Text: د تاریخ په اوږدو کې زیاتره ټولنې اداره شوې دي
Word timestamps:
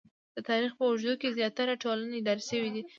د 0.35 0.37
تاریخ 0.49 0.71
په 0.77 0.83
اوږدو 0.89 1.13
کې 1.21 1.35
زیاتره 1.37 1.73
ټولنې 1.83 2.15
اداره 2.19 2.43
شوې 2.49 2.69
دي 2.75 2.81